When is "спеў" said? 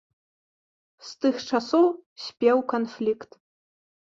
2.25-2.57